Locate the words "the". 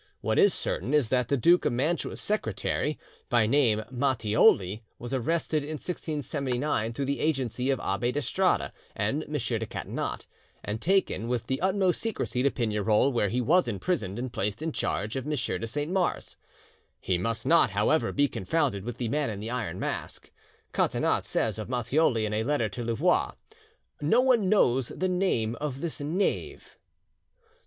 1.27-1.37, 7.05-7.19, 11.45-11.61, 18.97-19.07, 19.39-19.51, 24.87-25.07